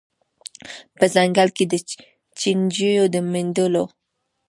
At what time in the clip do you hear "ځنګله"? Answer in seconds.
1.15-1.51